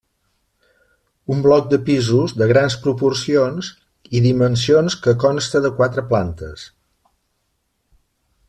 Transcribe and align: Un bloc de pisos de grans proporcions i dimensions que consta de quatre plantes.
Un 1.35 1.43
bloc 1.47 1.67
de 1.73 1.79
pisos 1.89 2.33
de 2.43 2.47
grans 2.53 2.77
proporcions 2.87 3.69
i 4.21 4.25
dimensions 4.27 4.99
que 5.05 5.17
consta 5.27 5.65
de 5.67 5.75
quatre 5.83 6.07
plantes. 6.11 6.69